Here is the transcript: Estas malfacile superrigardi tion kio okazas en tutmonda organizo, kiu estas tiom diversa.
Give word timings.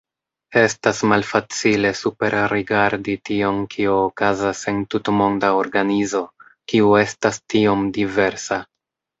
Estas 0.59 1.01
malfacile 1.09 1.91
superrigardi 1.99 3.15
tion 3.29 3.61
kio 3.75 3.99
okazas 4.07 4.63
en 4.73 4.81
tutmonda 4.95 5.53
organizo, 5.61 6.25
kiu 6.75 6.91
estas 7.07 7.43
tiom 7.57 7.89
diversa. 8.01 8.61